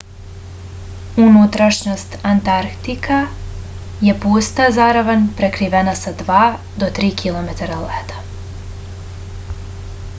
[1.25, 3.19] unutrašnjost antartika
[4.07, 8.25] je pusta zaravan prekrivena sa 2-3 km leda